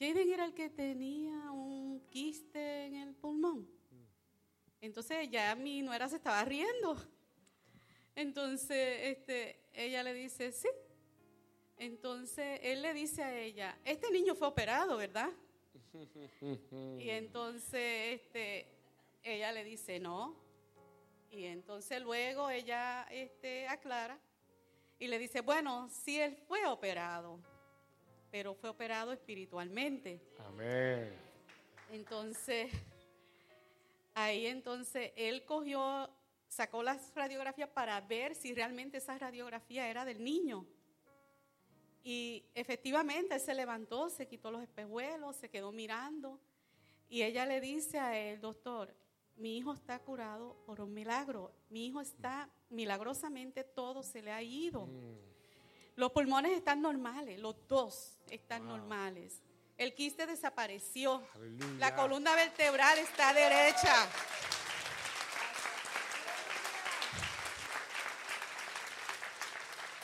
[0.00, 3.68] Jaden era el que tenía un quiste en el pulmón.
[4.80, 6.96] Entonces ya mi nuera se estaba riendo.
[8.16, 10.68] Entonces este, ella le dice, sí.
[11.78, 15.30] Entonces él le dice a ella, este niño fue operado, ¿verdad?
[16.98, 18.66] Y entonces este,
[19.22, 20.49] ella le dice, no.
[21.30, 24.18] Y entonces luego ella este, aclara
[24.98, 27.38] y le dice, bueno, sí, él fue operado,
[28.30, 30.20] pero fue operado espiritualmente.
[30.46, 31.12] Amén.
[31.90, 32.72] Entonces,
[34.14, 36.10] ahí entonces él cogió,
[36.48, 40.66] sacó las radiografías para ver si realmente esa radiografía era del niño.
[42.02, 46.40] Y efectivamente él se levantó, se quitó los espejuelos, se quedó mirando.
[47.08, 48.94] Y ella le dice a él, doctor,
[49.36, 51.52] mi hijo está curado por un milagro.
[51.70, 54.88] Mi hijo está milagrosamente, todo se le ha ido.
[55.96, 58.76] Los pulmones están normales, los dos están Wow.
[58.76, 59.40] normales.
[59.76, 61.22] El quiste desapareció.
[61.34, 61.78] Aleluya.
[61.78, 64.08] La columna vertebral está derecha.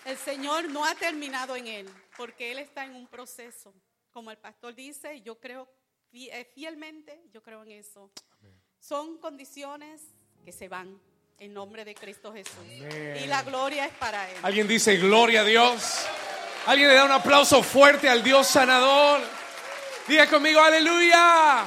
[0.05, 3.75] El Señor no ha terminado en él, porque él está en un proceso.
[4.13, 5.69] Como el pastor dice, yo creo
[6.11, 8.11] fi- fielmente, yo creo en eso.
[8.87, 10.01] Son condiciones
[10.45, 11.01] que se van
[11.41, 12.55] en nombre de Cristo Jesús.
[12.57, 13.17] Amén.
[13.25, 14.37] Y la gloria es para él.
[14.45, 16.07] Alguien dice gloria a Dios.
[16.67, 19.23] Alguien le da un aplauso fuerte al Dios sanador.
[20.07, 21.65] Diga conmigo, aleluya.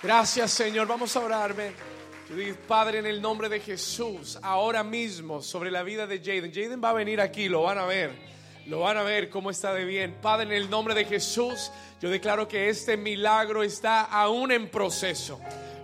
[0.00, 0.86] Gracias, Señor.
[0.86, 1.74] Vamos a orar, ven.
[2.28, 6.54] Judith, Padre, en el nombre de Jesús, ahora mismo sobre la vida de Jaden.
[6.54, 8.12] Jaden va a venir aquí, lo van a ver.
[8.66, 10.14] Lo van a ver cómo está de bien.
[10.22, 15.38] Padre, en el nombre de Jesús, yo declaro que este milagro está aún en proceso.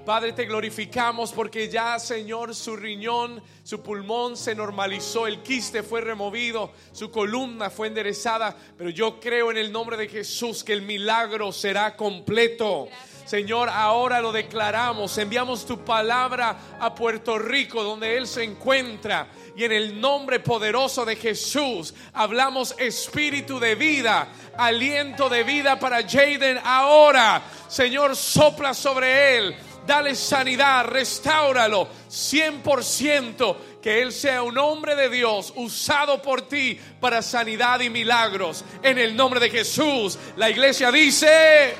[0.05, 6.01] Padre, te glorificamos porque ya, Señor, su riñón, su pulmón se normalizó, el quiste fue
[6.01, 10.83] removido, su columna fue enderezada, pero yo creo en el nombre de Jesús que el
[10.83, 12.89] milagro será completo.
[13.27, 19.63] Señor, ahora lo declaramos, enviamos tu palabra a Puerto Rico, donde Él se encuentra, y
[19.63, 26.59] en el nombre poderoso de Jesús hablamos espíritu de vida, aliento de vida para Jaden
[26.65, 27.43] ahora.
[27.69, 29.57] Señor, sopla sobre Él,
[29.91, 33.57] dale sanidad, restáuralo 100%.
[33.83, 38.65] Que Él sea un hombre de Dios usado por ti para sanidad y milagros.
[38.83, 41.75] En el nombre de Jesús, la iglesia dice...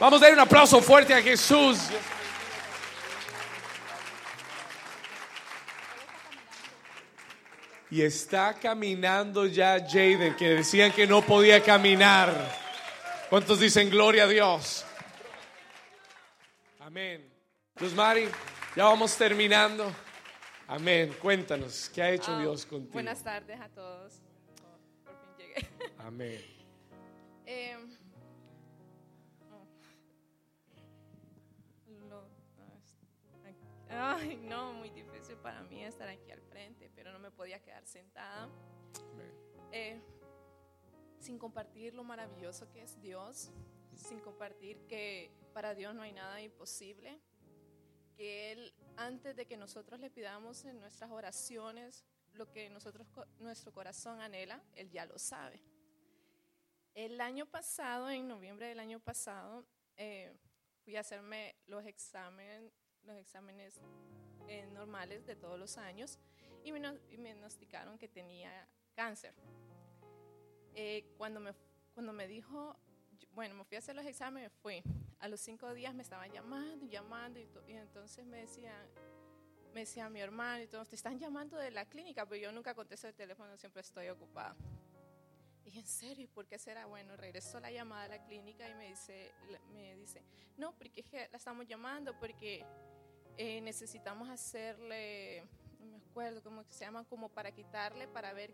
[0.00, 1.78] Vamos a dar un aplauso fuerte a Jesús.
[7.90, 12.32] Y está caminando ya Jaden, que decían que no podía caminar.
[13.28, 14.86] ¿Cuántos dicen gloria a Dios?
[16.90, 17.22] Amén.
[17.80, 18.28] Luz Mari,
[18.74, 19.92] ya vamos terminando.
[20.66, 21.14] Amén.
[21.22, 22.92] Cuéntanos, ¿qué ha hecho Ah, Dios contigo?
[22.94, 24.20] Buenas tardes a todos.
[24.64, 25.68] Oh, por fin llegué.
[25.98, 26.40] Amén.
[27.46, 27.76] Eh,
[33.88, 37.86] ay, no, muy difícil para mí estar aquí al frente, pero no me podía quedar
[37.86, 38.44] sentada
[39.12, 39.32] Amén.
[39.72, 40.00] eh,
[41.18, 43.50] sin compartir lo maravilloso que es Dios,
[44.00, 47.20] sin compartir que para Dios no hay nada imposible,
[48.16, 53.06] que Él, antes de que nosotros le pidamos en nuestras oraciones lo que nosotros,
[53.38, 55.60] nuestro corazón anhela, Él ya lo sabe.
[56.94, 59.64] El año pasado, en noviembre del año pasado,
[59.96, 60.32] eh,
[60.84, 62.72] fui a hacerme los, examen,
[63.04, 63.80] los exámenes
[64.48, 66.18] eh, normales de todos los años
[66.64, 69.34] y me, diagnosticaron que tenía cáncer.
[70.74, 71.52] Eh, cuando, me,
[71.94, 72.76] cuando me dijo,
[73.32, 74.82] bueno, me fui a hacer los exámenes, fui.
[75.20, 78.86] A los cinco días me estaban llamando y llamando y, to- y entonces me decían,
[79.74, 82.74] me decía mi hermano y todos, te están llamando de la clínica, pero yo nunca
[82.74, 84.56] contesto el teléfono, siempre estoy ocupada.
[85.64, 86.86] Y en serio, ¿y por qué será?
[86.86, 89.30] Bueno, regresó la llamada a la clínica y me dice,
[89.72, 90.22] me dice
[90.56, 92.64] no, porque la estamos llamando porque
[93.36, 95.44] eh, necesitamos hacerle,
[95.78, 98.52] no me acuerdo cómo se llama, como para quitarle, para ver,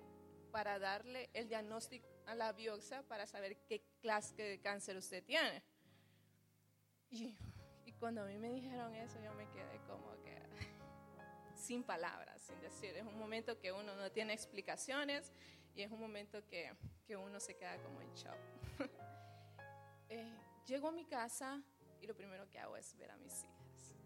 [0.52, 5.62] para darle el diagnóstico a la biopsia para saber qué clase de cáncer usted tiene.
[7.10, 7.36] Y,
[7.84, 10.36] y cuando a mí me dijeron eso, yo me quedé como que
[11.56, 12.96] sin palabras, sin decir.
[12.96, 15.32] Es un momento que uno no tiene explicaciones
[15.74, 16.72] y es un momento que,
[17.06, 18.38] que uno se queda como en shock.
[20.08, 20.24] Eh,
[20.68, 21.60] llego a mi casa
[22.00, 23.96] y lo primero que hago es ver a mis hijas.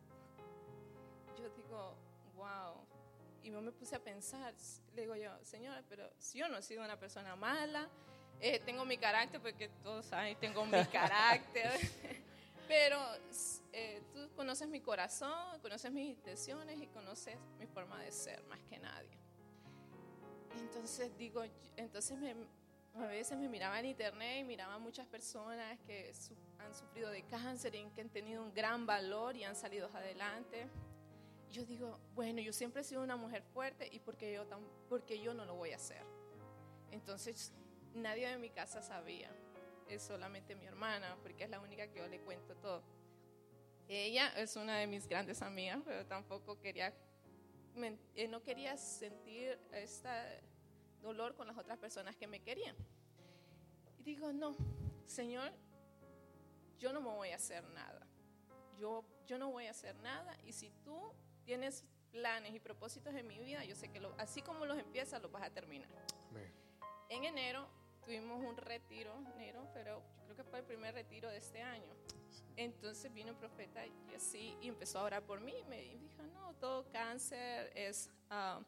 [1.37, 1.95] Yo digo,
[2.37, 2.87] wow.
[3.43, 4.55] Y yo me puse a pensar,
[4.95, 7.91] le digo yo, señora, pero si yo no he sido una persona mala,
[8.41, 11.73] eh, tengo mi carácter, porque todos saben, tengo mi carácter.
[12.69, 12.99] Pero
[13.73, 18.61] eh, tú conoces mi corazón, conoces mis intenciones y conoces mi forma de ser más
[18.69, 19.19] que nadie.
[20.57, 21.43] Entonces digo,
[21.77, 22.35] entonces me,
[22.95, 27.11] a veces me miraba en internet y miraba a muchas personas que su, han sufrido
[27.11, 30.69] de cáncer y que han tenido un gran valor y han salido adelante.
[31.51, 35.21] Yo digo, bueno, yo siempre he sido una mujer fuerte y porque yo, tan, porque
[35.21, 36.05] yo no lo voy a hacer.
[36.93, 37.53] Entonces
[37.95, 39.31] nadie de mi casa sabía
[39.89, 42.83] es solamente mi hermana, porque es la única que yo le cuento todo.
[43.89, 46.95] Ella es una de mis grandes amigas, pero tampoco quería,
[48.15, 50.09] eh, no quería sentir este
[51.03, 52.77] dolor con las otras personas que me querían.
[53.99, 54.57] Y digo, no,
[55.07, 55.53] Señor,
[56.79, 58.07] yo no me voy a hacer nada.
[58.79, 60.37] Yo, yo no voy a hacer nada.
[60.45, 61.13] Y si tú
[61.45, 65.21] tienes planes y propósitos en mi vida, yo sé que lo, así como los empiezas,
[65.21, 65.91] los vas a terminar.
[66.31, 66.53] Amén.
[67.09, 71.39] En enero tuvimos un retiro, enero, pero yo creo que fue el primer retiro de
[71.39, 71.95] este año.
[72.57, 76.23] Entonces vino el profeta y así y empezó a orar por mí y me dijo,
[76.35, 78.63] no, todo cáncer es, uh,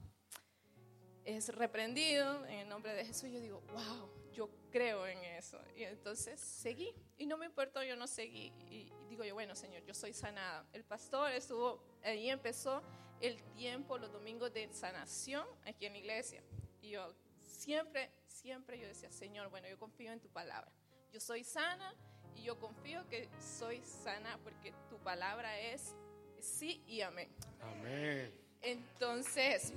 [1.24, 3.30] es reprendido en el nombre de Jesús.
[3.30, 5.60] Yo digo, wow, yo creo en eso.
[5.76, 8.52] Y entonces seguí y no me importó, yo no seguí.
[8.70, 10.66] Y, y digo yo, bueno, Señor, yo soy sanada.
[10.72, 12.82] El pastor estuvo, ahí empezó
[13.20, 16.42] el tiempo, los domingos de sanación aquí en la iglesia.
[16.80, 17.14] Y yo
[17.62, 20.70] siempre, siempre yo decía, Señor, bueno, yo confío en tu palabra.
[21.12, 21.94] Yo soy sana
[22.34, 25.94] y yo confío que soy sana porque tu palabra es
[26.40, 27.28] sí y amén.
[27.60, 28.32] Amén.
[28.62, 29.72] Entonces,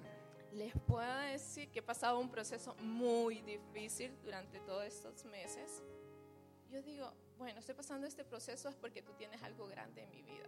[0.52, 5.82] les puedo decir que he pasado un proceso muy difícil durante todos estos meses.
[6.70, 10.22] Yo digo, bueno, estoy pasando este proceso es porque tú tienes algo grande en mi
[10.22, 10.46] vida.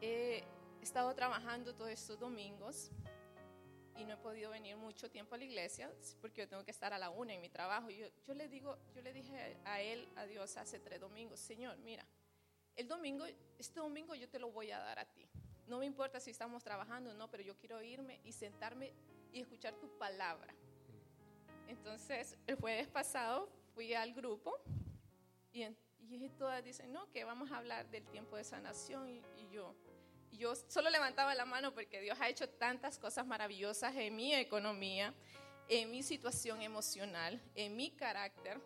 [0.00, 0.44] He
[0.80, 2.90] estado trabajando todos estos domingos
[3.96, 6.92] y no he podido venir mucho tiempo a la iglesia porque yo tengo que estar
[6.92, 7.90] a la una en mi trabajo.
[7.90, 11.76] Yo, yo, le digo, yo le dije a él, a Dios, hace tres domingos, Señor,
[11.78, 12.06] mira,
[12.76, 13.26] el domingo,
[13.58, 15.28] este domingo yo te lo voy a dar a ti.
[15.66, 18.92] No me importa si estamos trabajando o no, pero yo quiero irme y sentarme
[19.32, 20.54] y escuchar tu palabra.
[21.68, 24.58] Entonces, el jueves pasado fui al grupo
[25.52, 25.64] y,
[26.10, 29.74] y todas dicen, no, que vamos a hablar del tiempo de sanación y, y yo,
[29.88, 29.91] y
[30.32, 35.14] yo solo levantaba la mano porque Dios ha hecho tantas cosas maravillosas en mi economía,
[35.68, 38.60] en mi situación emocional, en mi carácter.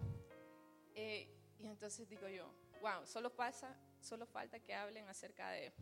[0.94, 2.50] Eh, y entonces digo yo,
[2.80, 5.72] wow, solo pasa, solo falta que hablen acerca de,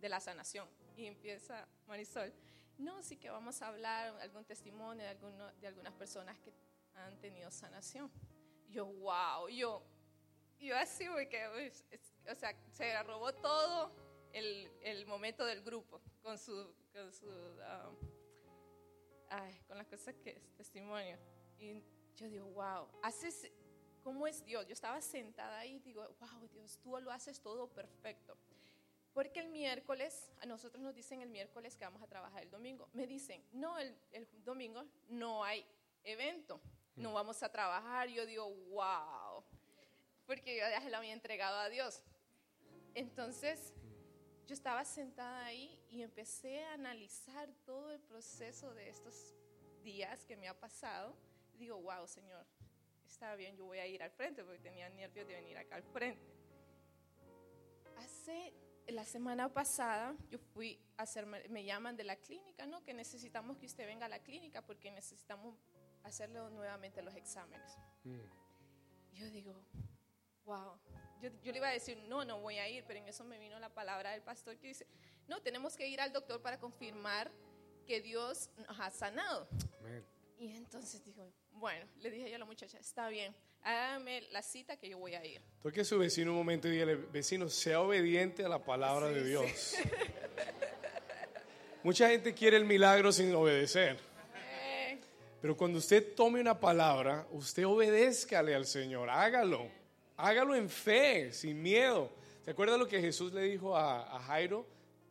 [0.00, 0.68] de la sanación.
[0.96, 2.32] Y empieza Marisol,
[2.78, 6.52] no, sí que vamos a hablar algún testimonio de, alguno, de algunas personas que
[6.94, 8.10] han tenido sanación.
[8.68, 9.82] Yo, wow, yo,
[10.58, 11.72] yo así, porque,
[12.30, 13.90] o sea, se robó todo
[14.32, 17.96] el, el, momento del grupo con su, con, su um,
[19.30, 21.16] ay, con las cosas que es testimonio.
[21.58, 21.82] Y
[22.16, 23.52] yo digo, wow, hace,
[24.02, 24.66] ¿cómo es Dios?
[24.66, 28.36] Yo estaba sentada ahí y digo, wow, Dios, tú lo haces todo perfecto.
[29.12, 32.88] Porque el miércoles, a nosotros nos dicen el miércoles que vamos a trabajar el domingo.
[32.92, 35.66] Me dicen, no, el, el domingo no hay
[36.04, 36.60] evento,
[36.94, 38.08] no vamos a trabajar.
[38.08, 39.44] Yo digo, wow,
[40.26, 42.02] porque yo ya se lo había entregado a Dios.
[42.94, 43.74] Entonces,
[44.50, 49.32] yo estaba sentada ahí y empecé a analizar todo el proceso de estos
[49.84, 51.14] días que me ha pasado.
[51.56, 52.44] Digo, wow, Señor,
[53.06, 55.84] está bien, yo voy a ir al frente porque tenía nervios de venir acá al
[55.84, 56.34] frente.
[57.98, 58.52] Hace
[58.88, 62.82] la semana pasada yo fui a hacer, me llaman de la clínica, ¿no?
[62.82, 65.56] Que necesitamos que usted venga a la clínica porque necesitamos
[66.02, 67.78] hacerle nuevamente los exámenes.
[69.12, 69.54] Yo digo,
[70.44, 70.76] wow.
[71.20, 73.38] Yo, yo, le iba a decir, no, no voy a ir, pero en eso me
[73.38, 74.86] vino la palabra del pastor que dice,
[75.28, 77.30] no, tenemos que ir al doctor para confirmar
[77.86, 79.48] que Dios nos ha sanado.
[80.38, 84.76] Y entonces digo, bueno, le dije yo a la muchacha, está bien, hágame la cita
[84.76, 85.42] que yo voy a ir.
[85.62, 89.14] Toque a su vecino un momento y dígale, vecino, sea obediente a la palabra Sí,
[89.14, 89.28] de sí.
[89.28, 89.74] Dios.
[91.82, 93.98] Mucha gente quiere el milagro sin obedecer.
[94.34, 94.98] Eh,
[95.40, 99.70] Pero cuando usted tome una palabra, usted obedézcale al Señor, hágalo.
[100.20, 102.10] Hágalo en fe, sin miedo.
[102.44, 104.66] ¿Se acuerda lo que Jesús le dijo a, a Jairo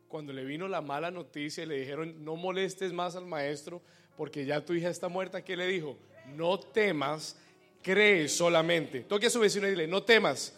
[0.08, 3.80] cuando le vino la mala noticia y le dijeron, no molestes más al maestro
[4.16, 5.42] porque ya tu hija está muerta?
[5.42, 5.96] ¿Qué le dijo?
[6.34, 7.36] No temas,
[7.82, 9.00] cree solamente.
[9.00, 10.54] Toque a su vecino y dile, no temas,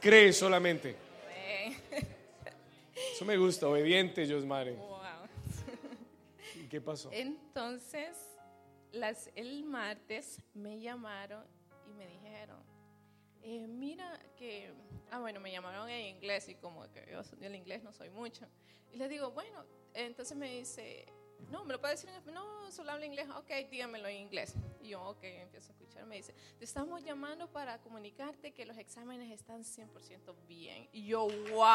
[0.00, 0.96] cree solamente.
[3.14, 4.72] Eso me gusta, obediente, Josmare.
[4.72, 4.98] wow.
[6.56, 7.10] ¿Y qué pasó?
[7.12, 8.16] Entonces,
[8.92, 11.44] las, el martes me llamaron
[11.88, 12.67] y me dijeron,
[13.48, 14.70] eh, mira que,
[15.10, 18.46] ah bueno, me llamaron en inglés y como que yo el inglés no soy mucho.
[18.92, 21.06] Y les digo, bueno, entonces me dice,
[21.50, 24.54] no, me lo puede decir en español, no, solo habla inglés, ok, dígamelo en inglés.
[24.82, 28.76] Y yo, ok, empiezo a escuchar, me dice, te estamos llamando para comunicarte que los
[28.76, 29.86] exámenes están 100%
[30.46, 30.88] bien.
[30.92, 31.68] Y yo, wow, wow.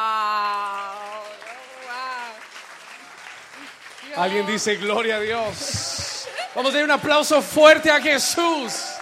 [4.15, 6.27] Alguien dice gloria a Dios.
[6.53, 8.92] Vamos a dar un aplauso fuerte a Jesús.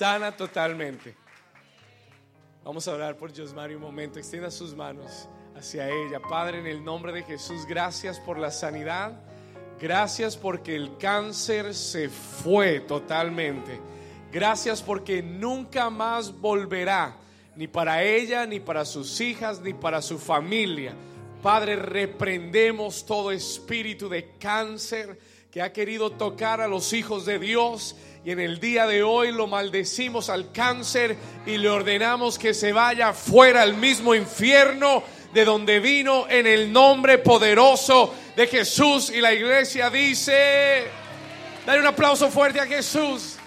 [0.00, 1.14] Sana totalmente.
[2.64, 4.18] Vamos a orar por Josmari un momento.
[4.18, 6.20] Extienda sus manos hacia ella.
[6.26, 9.12] Padre, en el nombre de Jesús, gracias por la sanidad.
[9.78, 13.78] Gracias porque el cáncer se fue totalmente.
[14.32, 17.18] Gracias porque nunca más volverá,
[17.54, 20.94] ni para ella, ni para sus hijas, ni para su familia.
[21.42, 25.18] Padre, reprendemos todo espíritu de cáncer
[25.50, 27.96] que ha querido tocar a los hijos de Dios.
[28.22, 31.16] Y en el día de hoy lo maldecimos al cáncer
[31.46, 35.02] y le ordenamos que se vaya fuera al mismo infierno
[35.32, 39.10] de donde vino en el nombre poderoso de Jesús.
[39.10, 40.84] Y la iglesia dice,
[41.64, 43.39] dale un aplauso fuerte a Jesús.